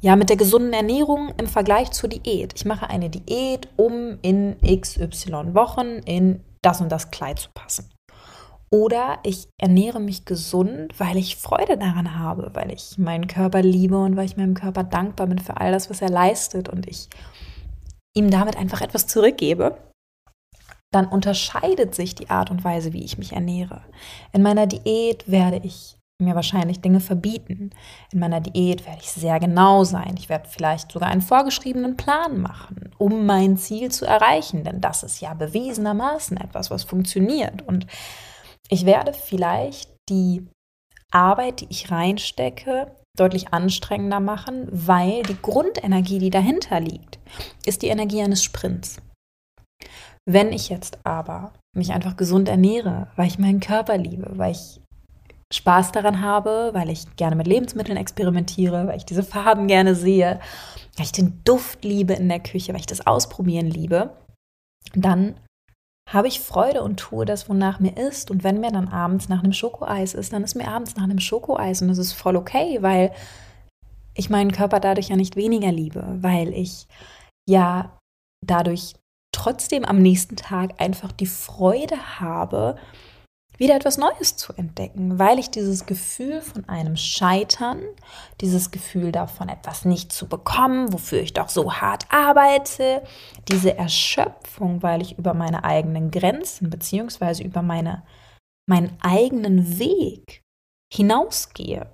ja, 0.00 0.16
mit 0.16 0.28
der 0.28 0.36
gesunden 0.36 0.72
Ernährung 0.72 1.32
im 1.38 1.46
Vergleich 1.46 1.90
zur 1.90 2.08
Diät. 2.08 2.54
Ich 2.56 2.64
mache 2.64 2.88
eine 2.88 3.10
Diät, 3.10 3.68
um 3.76 4.18
in 4.22 4.56
XY 4.62 5.54
Wochen 5.54 6.00
in 6.04 6.40
das 6.62 6.80
und 6.80 6.90
das 6.90 7.10
Kleid 7.10 7.38
zu 7.38 7.50
passen. 7.52 7.90
Oder 8.70 9.18
ich 9.22 9.48
ernähre 9.58 9.98
mich 9.98 10.24
gesund, 10.26 10.92
weil 10.98 11.16
ich 11.16 11.36
Freude 11.36 11.78
daran 11.78 12.18
habe, 12.18 12.50
weil 12.52 12.70
ich 12.70 12.98
meinen 12.98 13.26
Körper 13.26 13.62
liebe 13.62 13.96
und 13.98 14.16
weil 14.16 14.26
ich 14.26 14.36
meinem 14.36 14.54
Körper 14.54 14.84
dankbar 14.84 15.26
bin 15.26 15.38
für 15.38 15.56
all 15.56 15.72
das, 15.72 15.88
was 15.88 16.02
er 16.02 16.10
leistet 16.10 16.68
und 16.68 16.86
ich 16.86 17.08
ihm 18.14 18.30
damit 18.30 18.56
einfach 18.58 18.82
etwas 18.82 19.06
zurückgebe. 19.06 19.78
Dann 20.92 21.06
unterscheidet 21.06 21.94
sich 21.94 22.14
die 22.14 22.30
Art 22.30 22.50
und 22.50 22.64
Weise, 22.64 22.92
wie 22.92 23.04
ich 23.04 23.18
mich 23.18 23.32
ernähre. 23.32 23.82
In 24.32 24.42
meiner 24.42 24.66
Diät 24.66 25.30
werde 25.30 25.60
ich 25.62 25.97
mir 26.20 26.34
wahrscheinlich 26.34 26.80
Dinge 26.80 27.00
verbieten. 27.00 27.70
In 28.12 28.18
meiner 28.18 28.40
Diät 28.40 28.84
werde 28.86 29.00
ich 29.00 29.10
sehr 29.10 29.38
genau 29.38 29.84
sein. 29.84 30.14
Ich 30.18 30.28
werde 30.28 30.48
vielleicht 30.48 30.90
sogar 30.90 31.10
einen 31.10 31.22
vorgeschriebenen 31.22 31.96
Plan 31.96 32.40
machen, 32.40 32.90
um 32.98 33.24
mein 33.24 33.56
Ziel 33.56 33.90
zu 33.92 34.04
erreichen, 34.04 34.64
denn 34.64 34.80
das 34.80 35.04
ist 35.04 35.20
ja 35.20 35.34
bewiesenermaßen 35.34 36.36
etwas, 36.36 36.70
was 36.70 36.82
funktioniert. 36.82 37.62
Und 37.62 37.86
ich 38.68 38.84
werde 38.84 39.12
vielleicht 39.12 39.94
die 40.08 40.44
Arbeit, 41.12 41.60
die 41.60 41.68
ich 41.70 41.90
reinstecke, 41.90 42.90
deutlich 43.16 43.52
anstrengender 43.52 44.20
machen, 44.20 44.68
weil 44.70 45.22
die 45.22 45.40
Grundenergie, 45.40 46.18
die 46.18 46.30
dahinter 46.30 46.80
liegt, 46.80 47.18
ist 47.64 47.82
die 47.82 47.88
Energie 47.88 48.22
eines 48.22 48.42
Sprints. 48.42 49.00
Wenn 50.28 50.52
ich 50.52 50.68
jetzt 50.68 50.98
aber 51.04 51.52
mich 51.76 51.92
einfach 51.92 52.16
gesund 52.16 52.48
ernähre, 52.48 53.08
weil 53.16 53.28
ich 53.28 53.38
meinen 53.38 53.60
Körper 53.60 53.96
liebe, 53.96 54.30
weil 54.36 54.52
ich 54.52 54.80
Spaß 55.52 55.92
daran 55.92 56.20
habe, 56.20 56.70
weil 56.74 56.90
ich 56.90 57.16
gerne 57.16 57.36
mit 57.36 57.46
Lebensmitteln 57.46 57.96
experimentiere, 57.96 58.86
weil 58.86 58.98
ich 58.98 59.06
diese 59.06 59.22
Farben 59.22 59.66
gerne 59.66 59.94
sehe, 59.94 60.40
weil 60.96 61.06
ich 61.06 61.12
den 61.12 61.42
Duft 61.44 61.84
liebe 61.84 62.12
in 62.12 62.28
der 62.28 62.40
Küche, 62.40 62.72
weil 62.72 62.80
ich 62.80 62.86
das 62.86 63.06
Ausprobieren 63.06 63.66
liebe, 63.66 64.10
dann 64.94 65.36
habe 66.08 66.28
ich 66.28 66.40
Freude 66.40 66.82
und 66.82 66.98
tue 66.98 67.26
das, 67.26 67.48
wonach 67.48 67.80
mir 67.80 67.96
ist. 67.96 68.30
Und 68.30 68.42
wenn 68.42 68.60
mir 68.60 68.70
dann 68.70 68.88
abends 68.88 69.28
nach 69.28 69.42
einem 69.42 69.52
Schokoeis 69.52 70.14
ist, 70.14 70.32
dann 70.32 70.42
ist 70.42 70.54
mir 70.54 70.68
abends 70.68 70.96
nach 70.96 71.04
einem 71.04 71.20
Schokoeis 71.20 71.82
und 71.82 71.88
das 71.88 71.98
ist 71.98 72.12
voll 72.12 72.36
okay, 72.36 72.78
weil 72.80 73.12
ich 74.14 74.30
meinen 74.30 74.52
Körper 74.52 74.80
dadurch 74.80 75.08
ja 75.08 75.16
nicht 75.16 75.36
weniger 75.36 75.70
liebe, 75.70 76.04
weil 76.20 76.52
ich 76.52 76.88
ja 77.48 77.98
dadurch 78.44 78.94
trotzdem 79.32 79.84
am 79.84 79.98
nächsten 79.98 80.36
Tag 80.36 80.80
einfach 80.80 81.12
die 81.12 81.26
Freude 81.26 82.20
habe, 82.20 82.76
wieder 83.58 83.74
etwas 83.74 83.98
Neues 83.98 84.36
zu 84.36 84.52
entdecken, 84.54 85.18
weil 85.18 85.38
ich 85.38 85.50
dieses 85.50 85.84
Gefühl 85.84 86.40
von 86.40 86.68
einem 86.68 86.96
Scheitern, 86.96 87.82
dieses 88.40 88.70
Gefühl 88.70 89.10
davon, 89.10 89.48
etwas 89.48 89.84
nicht 89.84 90.12
zu 90.12 90.28
bekommen, 90.28 90.92
wofür 90.92 91.20
ich 91.20 91.34
doch 91.34 91.48
so 91.48 91.74
hart 91.74 92.06
arbeite, 92.08 93.02
diese 93.48 93.76
Erschöpfung, 93.76 94.82
weil 94.82 95.02
ich 95.02 95.18
über 95.18 95.34
meine 95.34 95.64
eigenen 95.64 96.12
Grenzen 96.12 96.70
beziehungsweise 96.70 97.42
über 97.42 97.62
meine, 97.62 98.04
meinen 98.68 98.96
eigenen 99.00 99.78
Weg 99.78 100.42
hinausgehe, 100.94 101.92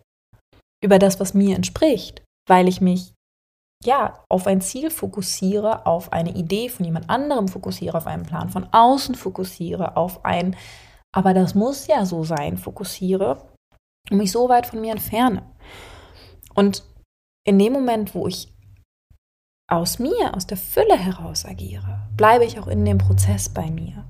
über 0.83 0.99
das, 0.99 1.18
was 1.18 1.33
mir 1.33 1.56
entspricht, 1.56 2.23
weil 2.47 2.68
ich 2.68 2.83
mich 2.83 3.14
ja, 3.85 4.25
auf 4.30 4.47
ein 4.47 4.61
Ziel 4.61 4.90
fokussiere, 4.90 5.87
auf 5.87 6.12
eine 6.12 6.35
Idee 6.35 6.68
von 6.68 6.85
jemand 6.87 7.11
anderem 7.11 7.49
fokussiere, 7.49 7.99
auf 7.99 8.06
einen 8.06 8.25
Plan 8.25 8.49
von 8.49 8.66
außen 8.73 9.14
fokussiere, 9.14 9.97
auf 9.97 10.25
ein 10.25 10.56
aber 11.14 11.33
das 11.33 11.54
muss 11.54 11.87
ja 11.87 12.04
so 12.04 12.25
sein, 12.25 12.59
fokussiere 12.59 13.49
und 14.11 14.18
mich 14.18 14.33
so 14.33 14.49
weit 14.49 14.66
von 14.66 14.80
mir 14.80 14.90
entferne. 14.92 15.49
Und 16.54 16.83
in 17.47 17.56
dem 17.59 17.73
Moment, 17.73 18.16
wo 18.16 18.26
ich 18.26 18.52
aus 19.71 20.00
mir, 20.00 20.35
aus 20.35 20.49
der 20.49 20.56
Fülle 20.56 20.99
heraus 20.99 21.44
agiere, 21.44 22.09
bleibe 22.16 22.44
ich 22.44 22.59
auch 22.59 22.66
in 22.66 22.85
dem 22.85 22.99
Prozess 22.99 23.49
bei 23.49 23.71
mir. 23.71 24.04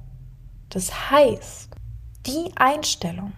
Das 0.71 1.11
heißt, 1.11 1.75
die 2.27 2.53
Einstellung, 2.57 3.35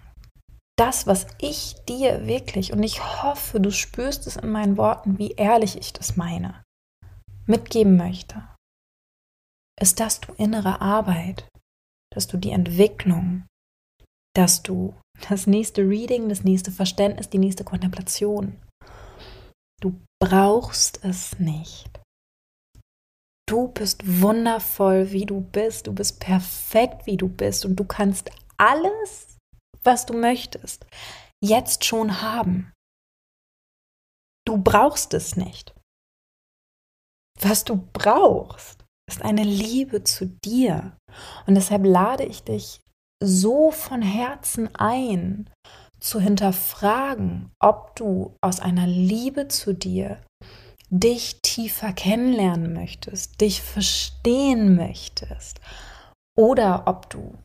das, 0.77 1.05
was 1.05 1.27
ich 1.39 1.75
dir 1.89 2.25
wirklich, 2.25 2.71
und 2.71 2.83
ich 2.83 3.03
hoffe, 3.21 3.59
du 3.59 3.69
spürst 3.71 4.27
es 4.27 4.37
in 4.37 4.49
meinen 4.49 4.77
Worten, 4.77 5.19
wie 5.19 5.31
ehrlich 5.31 5.77
ich 5.77 5.91
das 5.91 6.15
meine, 6.15 6.63
mitgeben 7.45 7.97
möchte, 7.97 8.47
ist, 9.79 9.99
dass 9.99 10.21
du 10.21 10.31
innere 10.33 10.79
Arbeit, 10.79 11.49
dass 12.13 12.27
du 12.27 12.37
die 12.37 12.51
Entwicklung, 12.51 13.45
dass 14.37 14.61
du 14.61 14.93
das 15.27 15.47
nächste 15.47 15.81
Reading, 15.81 16.29
das 16.29 16.43
nächste 16.43 16.71
Verständnis, 16.71 17.29
die 17.29 17.39
nächste 17.39 17.63
Kontemplation, 17.63 18.61
du 19.81 19.99
brauchst 20.21 21.03
es 21.03 21.39
nicht. 21.39 21.89
Du 23.49 23.69
bist 23.69 24.03
wundervoll, 24.21 25.11
wie 25.11 25.25
du 25.25 25.41
bist. 25.41 25.87
Du 25.87 25.93
bist 25.93 26.19
perfekt, 26.19 27.07
wie 27.07 27.17
du 27.17 27.29
bist. 27.29 27.65
Und 27.65 27.77
du 27.77 27.85
kannst 27.85 28.29
alles, 28.57 29.37
was 29.83 30.05
du 30.05 30.13
möchtest, 30.13 30.85
jetzt 31.43 31.85
schon 31.85 32.21
haben. 32.21 32.73
Du 34.45 34.57
brauchst 34.57 35.13
es 35.13 35.35
nicht. 35.35 35.73
Was 37.39 37.63
du 37.63 37.77
brauchst, 37.93 38.83
ist 39.09 39.21
eine 39.21 39.43
Liebe 39.43 40.03
zu 40.03 40.25
dir. 40.25 40.97
Und 41.45 41.55
deshalb 41.55 41.85
lade 41.85 42.25
ich 42.25 42.43
dich 42.43 42.81
so 43.23 43.71
von 43.71 44.01
Herzen 44.01 44.73
ein, 44.75 45.49
zu 45.99 46.19
hinterfragen, 46.19 47.51
ob 47.59 47.95
du 47.95 48.35
aus 48.41 48.59
einer 48.59 48.85
Liebe 48.87 49.47
zu 49.47 49.73
dir 49.73 50.21
dich 50.89 51.41
tiefer 51.41 51.91
kennenlernen 51.91 52.73
möchtest, 52.73 53.41
dich 53.41 53.61
verstehen 53.61 54.75
möchtest 54.75 55.59
oder 56.37 56.83
ob 56.87 57.09
du 57.09 57.37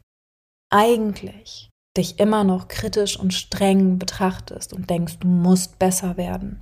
eigentlich 0.71 1.71
dich 1.97 2.19
immer 2.19 2.45
noch 2.45 2.69
kritisch 2.69 3.19
und 3.19 3.35
streng 3.35 3.99
betrachtest 3.99 4.73
und 4.73 4.89
denkst, 4.89 5.19
du 5.19 5.29
musst 5.29 5.79
besser 5.79 6.17
werden. 6.17 6.61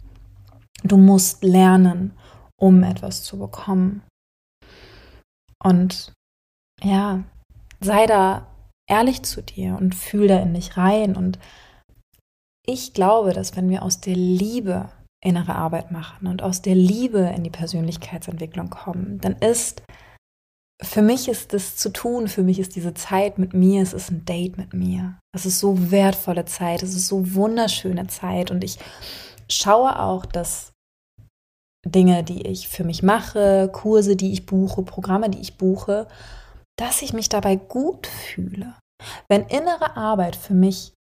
Du 0.83 0.97
musst 0.97 1.45
lernen, 1.45 2.17
um 2.59 2.83
etwas 2.83 3.23
zu 3.23 3.39
bekommen. 3.39 4.03
Und 5.63 6.13
ja, 6.83 7.23
sei 7.81 8.07
da 8.07 8.47
ehrlich 8.91 9.23
zu 9.23 9.43
dir 9.43 9.77
und 9.81 9.95
fühl 9.95 10.29
da 10.29 10.39
in 10.41 10.55
dich 10.55 10.77
rein. 10.77 11.17
Und 11.17 11.39
ich 12.67 12.93
glaube, 12.93 13.33
dass 13.33 13.57
wenn 13.57 13.71
wir 13.71 13.83
aus 13.83 14.01
der 14.01 14.17
Liebe 14.17 14.91
innere 15.23 15.55
Arbeit 15.55 15.91
machen 15.91 16.27
und 16.27 16.43
aus 16.43 16.63
der 16.63 16.75
Liebe 16.75 17.21
in 17.37 17.45
die 17.45 17.51
Persönlichkeitsentwicklung 17.51 18.71
kommen, 18.71 19.21
dann 19.21 19.37
ist 19.37 19.83
für 20.83 21.03
mich 21.03 21.29
ist 21.29 21.53
es 21.53 21.77
zu 21.77 21.91
tun, 21.91 22.27
für 22.27 22.43
mich 22.43 22.59
ist 22.59 22.75
diese 22.75 22.95
Zeit 22.95 23.39
mit 23.39 23.53
mir, 23.53 23.83
es 23.83 23.93
ist 23.93 24.11
ein 24.11 24.25
Date 24.25 24.57
mit 24.57 24.73
mir. 24.73 25.19
Es 25.35 25.45
ist 25.45 25.61
so 25.61 25.91
wertvolle 25.91 26.47
Zeit, 26.47 26.83
es 26.83 26.95
ist 26.95 27.07
so 27.07 27.35
wunderschöne 27.35 28.07
Zeit 28.07 28.51
und 28.51 28.65
ich 28.65 28.79
schaue 29.51 29.99
auch, 29.99 30.25
dass 30.25 30.73
Dinge, 31.87 32.25
die 32.25 32.47
ich 32.47 32.69
für 32.69 32.85
mich 32.85 33.03
mache, 33.03 33.69
Kurse, 33.73 34.17
die 34.17 34.33
ich 34.33 34.47
buche, 34.47 34.83
Programme, 34.83 35.29
die 35.29 35.41
ich 35.41 35.59
buche, 35.59 36.09
dass 36.81 37.03
ich 37.03 37.13
mich 37.13 37.29
dabei 37.29 37.57
gut 37.57 38.07
fühle. 38.07 38.75
Wenn 39.29 39.43
innere 39.43 39.97
Arbeit 39.97 40.35
für 40.35 40.55
mich 40.55 40.95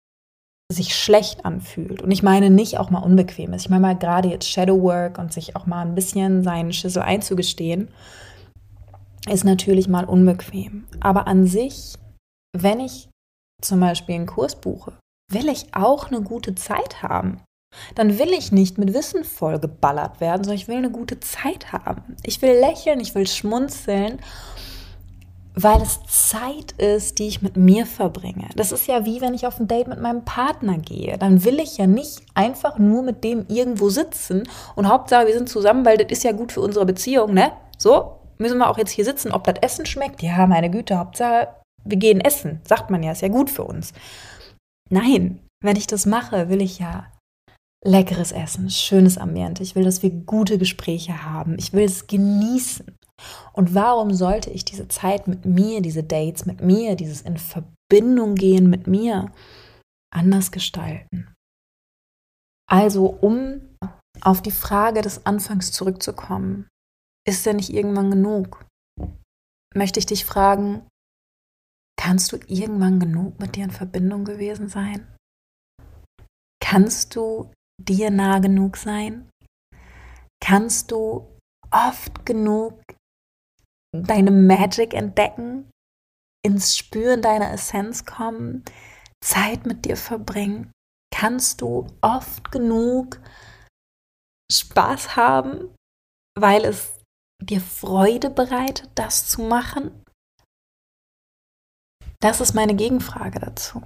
sich 0.71 0.95
schlecht 0.95 1.45
anfühlt, 1.45 2.01
und 2.01 2.11
ich 2.11 2.23
meine 2.23 2.49
nicht 2.49 2.79
auch 2.79 2.89
mal 2.89 3.03
unbequem 3.03 3.53
ist, 3.53 3.63
ich 3.63 3.69
meine 3.69 3.81
mal 3.81 3.97
gerade 3.97 4.27
jetzt 4.27 4.49
Shadow 4.49 4.81
Work 4.81 5.19
und 5.19 5.31
sich 5.31 5.55
auch 5.55 5.67
mal 5.67 5.81
ein 5.81 5.95
bisschen 5.95 6.43
seinen 6.43 6.73
Schüssel 6.73 7.03
einzugestehen, 7.03 7.89
ist 9.29 9.43
natürlich 9.43 9.87
mal 9.87 10.05
unbequem. 10.05 10.87
Aber 10.99 11.27
an 11.27 11.45
sich, 11.45 11.93
wenn 12.57 12.79
ich 12.79 13.09
zum 13.61 13.79
Beispiel 13.79 14.15
einen 14.15 14.25
Kurs 14.25 14.55
buche, 14.55 14.93
will 15.31 15.47
ich 15.47 15.75
auch 15.75 16.07
eine 16.07 16.21
gute 16.21 16.55
Zeit 16.55 17.03
haben. 17.03 17.41
Dann 17.95 18.17
will 18.17 18.29
ich 18.29 18.51
nicht 18.51 18.77
mit 18.77 18.93
Wissen 18.93 19.23
voll 19.23 19.59
geballert 19.59 20.21
werden, 20.21 20.43
sondern 20.43 20.59
ich 20.59 20.67
will 20.67 20.77
eine 20.77 20.91
gute 20.91 21.19
Zeit 21.19 21.71
haben. 21.71 22.15
Ich 22.23 22.41
will 22.41 22.57
lächeln, 22.57 22.99
ich 22.99 23.13
will 23.13 23.27
schmunzeln 23.27 24.19
weil 25.59 25.81
es 25.81 25.99
Zeit 26.05 26.73
ist, 26.73 27.17
die 27.17 27.27
ich 27.27 27.41
mit 27.41 27.57
mir 27.57 27.85
verbringe. 27.85 28.47
Das 28.55 28.71
ist 28.71 28.87
ja 28.87 29.05
wie 29.05 29.21
wenn 29.21 29.33
ich 29.33 29.47
auf 29.47 29.59
ein 29.59 29.67
Date 29.67 29.87
mit 29.87 29.99
meinem 29.99 30.23
Partner 30.23 30.77
gehe. 30.77 31.17
Dann 31.17 31.43
will 31.43 31.59
ich 31.59 31.77
ja 31.77 31.87
nicht 31.87 32.21
einfach 32.35 32.77
nur 32.77 33.01
mit 33.01 33.23
dem 33.23 33.45
irgendwo 33.47 33.89
sitzen 33.89 34.43
und 34.75 34.87
Hauptsache 34.87 35.25
wir 35.25 35.33
sind 35.33 35.49
zusammen, 35.49 35.83
weil 35.83 35.97
das 35.97 36.11
ist 36.11 36.23
ja 36.23 36.31
gut 36.31 36.51
für 36.51 36.61
unsere 36.61 36.85
Beziehung, 36.85 37.33
ne? 37.33 37.51
So, 37.77 38.19
müssen 38.37 38.59
wir 38.59 38.69
auch 38.69 38.77
jetzt 38.77 38.91
hier 38.91 39.05
sitzen, 39.05 39.31
ob 39.31 39.43
das 39.45 39.55
Essen 39.61 39.85
schmeckt? 39.85 40.21
Ja, 40.21 40.45
meine 40.45 40.69
Güte, 40.69 40.97
Hauptsache 40.97 41.47
wir 41.83 41.97
gehen 41.97 42.21
essen, 42.21 42.59
sagt 42.67 42.89
man 42.89 43.01
ja, 43.01 43.13
ist 43.13 43.21
ja 43.21 43.29
gut 43.29 43.49
für 43.49 43.63
uns. 43.63 43.93
Nein, 44.89 45.39
wenn 45.63 45.77
ich 45.77 45.87
das 45.87 46.05
mache, 46.05 46.49
will 46.49 46.61
ich 46.61 46.79
ja 46.79 47.07
leckeres 47.83 48.31
Essen, 48.31 48.69
schönes 48.69 49.17
Ambiente. 49.17 49.63
Ich 49.63 49.75
will, 49.75 49.83
dass 49.83 50.03
wir 50.03 50.09
gute 50.09 50.57
Gespräche 50.57 51.23
haben. 51.23 51.55
Ich 51.57 51.73
will 51.73 51.85
es 51.85 52.07
genießen. 52.07 52.96
Und 53.53 53.73
warum 53.73 54.13
sollte 54.13 54.49
ich 54.51 54.65
diese 54.65 54.87
Zeit 54.87 55.27
mit 55.27 55.45
mir, 55.45 55.81
diese 55.81 56.03
Dates 56.03 56.45
mit 56.45 56.61
mir, 56.61 56.95
dieses 56.95 57.21
in 57.21 57.37
Verbindung 57.37 58.35
gehen 58.35 58.69
mit 58.69 58.87
mir 58.87 59.31
anders 60.13 60.51
gestalten? 60.51 61.33
Also, 62.69 63.07
um 63.07 63.61
auf 64.21 64.41
die 64.41 64.51
Frage 64.51 65.01
des 65.01 65.25
Anfangs 65.25 65.71
zurückzukommen, 65.71 66.67
ist 67.27 67.45
denn 67.45 67.55
nicht 67.57 67.73
irgendwann 67.73 68.11
genug? 68.11 68.65
Möchte 69.75 69.99
ich 69.99 70.05
dich 70.05 70.25
fragen, 70.25 70.87
kannst 71.99 72.31
du 72.31 72.37
irgendwann 72.47 72.99
genug 72.99 73.39
mit 73.39 73.55
dir 73.55 73.63
in 73.63 73.71
Verbindung 73.71 74.23
gewesen 74.23 74.69
sein? 74.69 75.15
Kannst 76.63 77.15
du 77.15 77.51
dir 77.81 78.11
nah 78.11 78.39
genug 78.39 78.77
sein? 78.77 79.29
Kannst 80.43 80.91
du 80.91 81.27
oft 81.71 82.25
genug 82.25 82.79
deine 84.03 84.31
Magic 84.31 84.93
entdecken, 84.93 85.69
ins 86.45 86.77
Spüren 86.77 87.21
deiner 87.21 87.51
Essenz 87.51 88.05
kommen, 88.05 88.63
Zeit 89.23 89.65
mit 89.65 89.85
dir 89.85 89.97
verbringen? 89.97 90.71
Kannst 91.13 91.61
du 91.61 91.87
oft 92.01 92.51
genug 92.51 93.19
Spaß 94.51 95.15
haben, 95.15 95.75
weil 96.37 96.63
es 96.65 96.99
dir 97.41 97.61
Freude 97.61 98.29
bereitet, 98.29 98.89
das 98.95 99.27
zu 99.27 99.41
machen? 99.41 100.03
Das 102.19 102.41
ist 102.41 102.53
meine 102.53 102.75
Gegenfrage 102.75 103.39
dazu. 103.39 103.81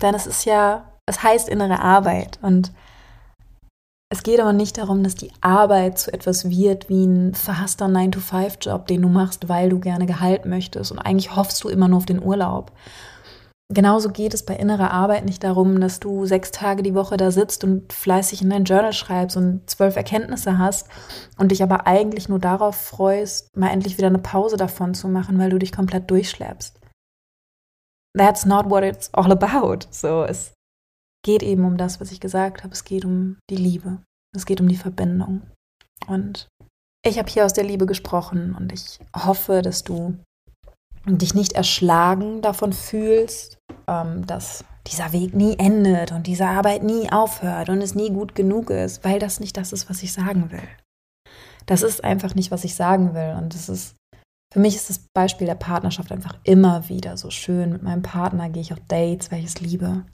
Denn 0.00 0.14
es 0.14 0.26
ist 0.26 0.44
ja, 0.44 0.96
es 1.06 1.22
heißt 1.22 1.48
innere 1.48 1.80
Arbeit 1.80 2.38
und 2.42 2.72
es 4.10 4.22
geht 4.22 4.40
aber 4.40 4.54
nicht 4.54 4.78
darum, 4.78 5.02
dass 5.02 5.14
die 5.14 5.32
Arbeit 5.42 5.98
zu 5.98 6.12
etwas 6.12 6.48
wird 6.48 6.88
wie 6.88 7.04
ein 7.04 7.34
verhasster 7.34 7.86
9-to-5-Job, 7.86 8.86
den 8.86 9.02
du 9.02 9.08
machst, 9.08 9.50
weil 9.50 9.68
du 9.68 9.80
gerne 9.80 10.06
Gehalt 10.06 10.46
möchtest. 10.46 10.92
Und 10.92 10.98
eigentlich 10.98 11.36
hoffst 11.36 11.62
du 11.62 11.68
immer 11.68 11.88
nur 11.88 11.98
auf 11.98 12.06
den 12.06 12.22
Urlaub. 12.22 12.72
genauso 13.70 14.08
geht 14.08 14.32
es 14.32 14.46
bei 14.46 14.56
innerer 14.56 14.92
Arbeit 14.92 15.26
nicht 15.26 15.44
darum, 15.44 15.78
dass 15.78 16.00
du 16.00 16.24
sechs 16.24 16.52
Tage 16.52 16.82
die 16.82 16.94
Woche 16.94 17.18
da 17.18 17.30
sitzt 17.30 17.64
und 17.64 17.92
fleißig 17.92 18.40
in 18.40 18.48
dein 18.48 18.64
Journal 18.64 18.94
schreibst 18.94 19.36
und 19.36 19.68
zwölf 19.68 19.94
Erkenntnisse 19.96 20.56
hast 20.58 20.88
und 21.36 21.50
dich 21.50 21.62
aber 21.62 21.86
eigentlich 21.86 22.30
nur 22.30 22.38
darauf 22.38 22.76
freust, 22.76 23.54
mal 23.58 23.68
endlich 23.68 23.98
wieder 23.98 24.06
eine 24.06 24.20
Pause 24.20 24.56
davon 24.56 24.94
zu 24.94 25.06
machen, 25.08 25.38
weil 25.38 25.50
du 25.50 25.58
dich 25.58 25.70
komplett 25.70 26.10
durchschleppst. 26.10 26.80
That's 28.16 28.46
not 28.46 28.70
what 28.70 28.84
it's 28.84 29.12
all 29.12 29.30
about. 29.30 29.80
So, 29.90 30.24
es 30.24 30.54
geht 31.24 31.42
eben 31.42 31.64
um 31.64 31.76
das, 31.76 32.00
was 32.00 32.12
ich 32.12 32.20
gesagt 32.20 32.64
habe. 32.64 32.72
Es 32.72 32.84
geht 32.84 33.04
um 33.04 33.38
die 33.50 33.56
Liebe. 33.56 33.98
Es 34.34 34.46
geht 34.46 34.60
um 34.60 34.68
die 34.68 34.76
Verbindung. 34.76 35.42
Und 36.06 36.48
ich 37.04 37.18
habe 37.18 37.30
hier 37.30 37.44
aus 37.44 37.52
der 37.52 37.64
Liebe 37.64 37.86
gesprochen 37.86 38.54
und 38.54 38.72
ich 38.72 38.98
hoffe, 39.14 39.62
dass 39.62 39.84
du 39.84 40.16
dich 41.06 41.34
nicht 41.34 41.52
erschlagen 41.52 42.42
davon 42.42 42.72
fühlst, 42.72 43.58
ähm, 43.86 44.26
dass 44.26 44.64
dieser 44.86 45.12
Weg 45.12 45.34
nie 45.34 45.58
endet 45.58 46.12
und 46.12 46.26
diese 46.26 46.46
Arbeit 46.46 46.82
nie 46.82 47.10
aufhört 47.10 47.68
und 47.68 47.80
es 47.82 47.94
nie 47.94 48.10
gut 48.10 48.34
genug 48.34 48.70
ist, 48.70 49.04
weil 49.04 49.18
das 49.18 49.40
nicht 49.40 49.56
das 49.56 49.72
ist, 49.72 49.88
was 49.88 50.02
ich 50.02 50.12
sagen 50.12 50.50
will. 50.50 50.68
Das 51.66 51.82
ist 51.82 52.02
einfach 52.02 52.34
nicht, 52.34 52.50
was 52.50 52.64
ich 52.64 52.74
sagen 52.74 53.14
will. 53.14 53.36
Und 53.36 53.54
es 53.54 53.68
ist, 53.68 53.94
für 54.52 54.60
mich 54.60 54.74
ist 54.74 54.88
das 54.88 55.00
Beispiel 55.14 55.46
der 55.46 55.54
Partnerschaft 55.54 56.10
einfach 56.10 56.36
immer 56.44 56.88
wieder 56.88 57.16
so 57.16 57.30
schön. 57.30 57.72
Mit 57.72 57.82
meinem 57.82 58.02
Partner 58.02 58.48
gehe 58.48 58.62
ich 58.62 58.72
auf 58.72 58.80
Dates, 58.88 59.30
weil 59.30 59.40
ich 59.40 59.46
es 59.46 59.60
liebe. 59.60 60.04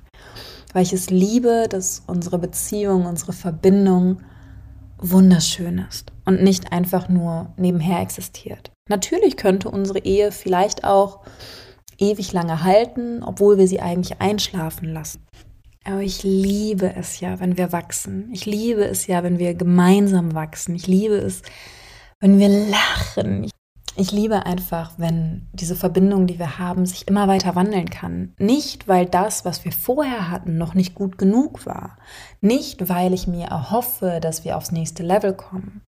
Weil 0.75 0.83
ich 0.83 0.93
es 0.93 1.09
liebe, 1.09 1.67
dass 1.71 2.03
unsere 2.07 2.39
Beziehung, 2.39 3.07
unsere 3.07 3.33
Verbindung 3.33 4.19
wunderschön 4.99 5.79
ist 5.89 6.13
und 6.27 6.43
nicht 6.43 6.73
einfach 6.73 7.09
nur 7.09 7.55
nebenher 7.57 8.01
existiert. 8.01 8.73
Natürlich 8.89 9.37
könnte 9.37 9.71
unsere 9.71 10.01
Ehe 10.01 10.33
vielleicht 10.33 10.85
auch 10.85 11.21
ewig 11.99 12.33
lange 12.33 12.65
halten, 12.65 13.23
obwohl 13.23 13.57
wir 13.57 13.69
sie 13.69 13.81
eigentlich 13.81 14.21
einschlafen 14.21 14.93
lassen. 14.93 15.25
Aber 15.85 16.01
ich 16.01 16.23
liebe 16.23 16.95
es 16.97 17.21
ja, 17.21 17.41
wenn 17.41 17.57
wir 17.57 17.71
wachsen. 17.71 18.31
Ich 18.33 18.47
liebe 18.47 18.85
es 18.85 19.07
ja, 19.07 19.23
wenn 19.23 19.39
wir 19.39 19.55
gemeinsam 19.55 20.35
wachsen. 20.35 20.75
Ich 20.75 20.87
liebe 20.87 21.17
es, 21.17 21.43
wenn 22.21 22.39
wir 22.39 22.49
lachen. 22.49 23.49
Ich 23.97 24.11
liebe 24.11 24.45
einfach, 24.45 24.93
wenn 24.97 25.47
diese 25.53 25.77
Verbindung, 25.77 26.27
die 26.27 26.41
wir 26.41 26.59
haben, 26.59 26.85
sich 26.85 27.07
immer 27.07 27.29
weiter 27.29 27.55
wandeln 27.55 27.89
kann. 27.89 28.35
Nicht, 28.39 28.89
weil 28.89 29.07
das, 29.07 29.45
was 29.45 29.65
wir 29.65 29.71
vorher 29.71 30.31
hatten, 30.31 30.59
noch 30.59 30.75
nicht 30.75 30.97
gut 30.97 31.17
genug 31.17 31.65
war. 31.65 31.97
Nicht, 32.41 32.89
weil 32.89 33.13
ich 33.13 33.29
mir 33.29 33.47
erhoffe, 33.47 34.19
dass 34.21 34.45
wir 34.45 34.57
aufs 34.57 34.73
nächste 34.73 35.05
Level 35.05 35.33
kommen, 35.33 35.83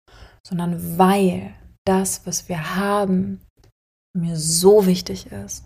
sondern 0.46 0.98
weil 0.98 1.52
das, 1.84 2.26
was 2.26 2.48
wir 2.48 2.76
haben, 2.76 3.40
mir 4.16 4.36
so 4.36 4.86
wichtig 4.86 5.32
ist, 5.32 5.64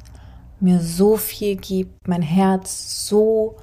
mir 0.60 0.80
so 0.80 1.16
viel 1.18 1.56
gibt, 1.56 2.08
mein 2.08 2.22
Herz 2.22 3.06
so 3.06 3.56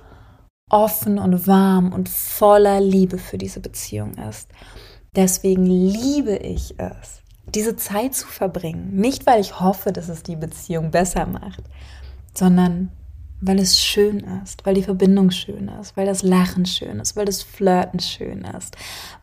offen 0.70 1.18
und 1.18 1.48
warm 1.48 1.94
und 1.94 2.10
voller 2.10 2.80
Liebe 2.80 3.18
für 3.18 3.38
diese 3.38 3.60
Beziehung 3.60 4.14
ist. 4.16 4.50
Deswegen 5.16 5.66
liebe 5.66 6.38
ich 6.38 6.80
es, 6.80 7.22
diese 7.54 7.76
Zeit 7.76 8.14
zu 8.14 8.28
verbringen. 8.28 8.96
Nicht, 8.96 9.26
weil 9.26 9.40
ich 9.40 9.60
hoffe, 9.60 9.92
dass 9.92 10.10
es 10.10 10.24
die 10.24 10.36
Beziehung 10.36 10.92
besser 10.92 11.26
macht, 11.26 11.64
sondern 12.34 12.92
weil 13.40 13.60
es 13.60 13.80
schön 13.80 14.20
ist, 14.44 14.66
weil 14.66 14.74
die 14.74 14.84
Verbindung 14.84 15.30
schön 15.32 15.68
ist, 15.68 15.96
weil 15.96 16.08
das 16.08 16.24
Lachen 16.24 16.66
schön 16.66 17.00
ist, 17.00 17.16
weil 17.16 17.26
das 17.26 17.44
Flirten 17.44 18.00
schön 18.00 18.42
ist, 18.44 18.76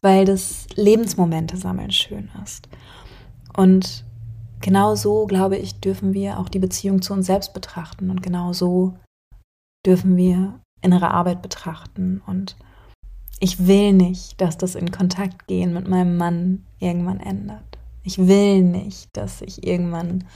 weil 0.02 0.24
das 0.24 0.66
Lebensmomente 0.76 1.56
sammeln 1.56 1.90
schön 1.90 2.30
ist. 2.44 2.68
Und 3.56 4.04
genau 4.60 4.94
so, 4.94 5.26
glaube 5.26 5.56
ich, 5.56 5.80
dürfen 5.80 6.14
wir 6.14 6.38
auch 6.38 6.48
die 6.48 6.60
Beziehung 6.60 7.02
zu 7.02 7.12
uns 7.12 7.26
selbst 7.26 7.54
betrachten 7.54 8.10
und 8.10 8.22
genau 8.22 8.52
so 8.52 8.94
dürfen 9.84 10.16
wir 10.16 10.60
innere 10.80 11.10
Arbeit 11.10 11.42
betrachten. 11.42 12.22
Und 12.26 12.56
ich 13.40 13.66
will 13.66 13.92
nicht, 13.92 14.40
dass 14.40 14.56
das 14.56 14.74
in 14.74 14.92
Kontakt 14.92 15.46
gehen 15.48 15.72
mit 15.72 15.88
meinem 15.88 16.16
Mann 16.16 16.64
irgendwann 16.78 17.20
ändert. 17.20 17.73
Ich 18.04 18.18
will 18.18 18.62
nicht, 18.62 19.08
dass 19.16 19.40
ich 19.40 19.66
irgendwann 19.66 20.28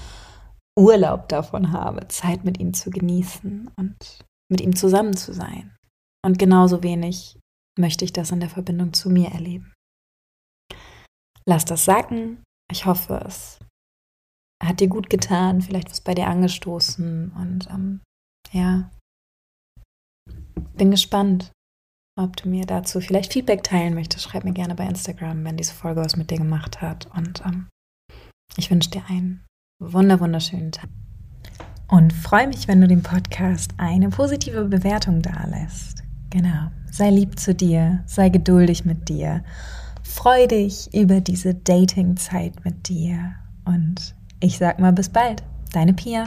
Urlaub 0.78 1.28
davon 1.28 1.72
habe, 1.72 2.08
Zeit 2.08 2.44
mit 2.44 2.58
ihm 2.58 2.72
zu 2.72 2.90
genießen 2.90 3.70
und 3.76 4.24
mit 4.50 4.60
ihm 4.60 4.74
zusammen 4.74 5.16
zu 5.16 5.34
sein. 5.34 5.76
Und 6.24 6.38
genauso 6.38 6.82
wenig 6.82 7.38
möchte 7.78 8.04
ich 8.04 8.12
das 8.12 8.30
in 8.30 8.40
der 8.40 8.48
Verbindung 8.48 8.92
zu 8.92 9.10
mir 9.10 9.28
erleben. 9.28 9.72
Lass 11.46 11.64
das 11.64 11.84
sacken, 11.84 12.42
ich 12.70 12.86
hoffe, 12.86 13.22
es 13.26 13.58
hat 14.62 14.80
dir 14.80 14.88
gut 14.88 15.08
getan, 15.10 15.62
vielleicht 15.62 15.90
was 15.90 16.00
bei 16.00 16.14
dir 16.14 16.26
angestoßen 16.26 17.32
und 17.32 17.68
ähm, 17.70 18.00
ja, 18.52 18.90
bin 20.76 20.90
gespannt, 20.90 21.52
ob 22.18 22.36
du 22.36 22.48
mir 22.48 22.66
dazu 22.66 23.00
vielleicht 23.00 23.32
Feedback 23.32 23.62
teilen 23.62 23.94
möchtest. 23.94 24.24
Schreib 24.24 24.44
mir 24.44 24.52
gerne 24.52 24.74
bei 24.74 24.86
Instagram, 24.86 25.44
wenn 25.44 25.56
diese 25.56 25.72
Folge 25.72 26.02
was 26.02 26.16
mit 26.16 26.30
dir 26.30 26.38
gemacht 26.38 26.80
hat 26.82 27.06
und 27.16 27.42
ähm, 27.46 27.68
ich 28.56 28.70
wünsche 28.70 28.90
dir 28.90 29.02
einen 29.08 29.44
wunder 29.80 30.20
wunderschönen 30.20 30.72
Tag. 30.72 30.90
Und 31.88 32.12
freue 32.12 32.48
mich, 32.48 32.68
wenn 32.68 32.80
du 32.80 32.88
dem 32.88 33.02
Podcast 33.02 33.72
eine 33.78 34.10
positive 34.10 34.64
Bewertung 34.64 35.22
dalässt. 35.22 36.02
Genau. 36.28 36.70
Sei 36.90 37.10
lieb 37.10 37.38
zu 37.38 37.54
dir, 37.54 38.02
sei 38.06 38.28
geduldig 38.28 38.84
mit 38.84 39.08
dir 39.08 39.42
Freu 40.08 40.46
dich 40.46 40.92
über 40.94 41.20
diese 41.20 41.54
Dating-Zeit 41.54 42.64
mit 42.64 42.88
dir 42.88 43.34
und 43.66 44.16
ich 44.40 44.56
sag 44.58 44.78
mal 44.80 44.92
bis 44.92 45.10
bald. 45.10 45.44
Deine 45.72 45.92
Pia. 45.92 46.24